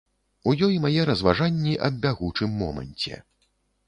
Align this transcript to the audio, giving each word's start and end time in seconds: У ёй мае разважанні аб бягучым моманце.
У 0.51 0.51
ёй 0.67 0.77
мае 0.85 1.01
разважанні 1.09 1.73
аб 1.87 1.99
бягучым 2.05 2.57
моманце. 2.63 3.21